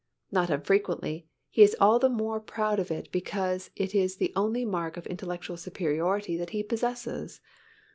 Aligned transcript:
Not 0.31 0.49
unfrequently, 0.49 1.27
he 1.51 1.61
is 1.61 1.75
all 1.79 1.99
the 1.99 2.09
more 2.09 2.39
proud 2.39 2.79
of 2.79 2.89
it 2.89 3.09
because 3.11 3.69
it 3.75 3.93
is 3.93 4.15
the 4.15 4.33
only 4.35 4.65
mark 4.65 4.97
of 4.97 5.05
intellectual 5.05 5.57
superiority 5.57 6.35
that 6.37 6.49
he 6.49 6.63
possesses. 6.63 7.39